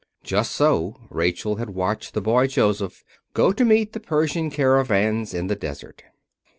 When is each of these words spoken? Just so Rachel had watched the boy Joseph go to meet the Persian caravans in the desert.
Just 0.23 0.53
so 0.53 0.99
Rachel 1.11 1.57
had 1.57 1.69
watched 1.75 2.15
the 2.15 2.21
boy 2.21 2.47
Joseph 2.47 3.03
go 3.35 3.51
to 3.51 3.63
meet 3.63 3.93
the 3.93 3.99
Persian 3.99 4.49
caravans 4.49 5.31
in 5.31 5.45
the 5.45 5.55
desert. 5.55 6.01